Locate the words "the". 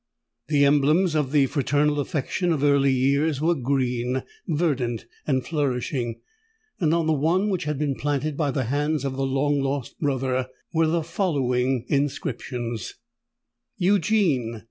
1.31-1.45, 7.05-7.13, 8.49-8.63, 9.15-9.27, 10.87-11.03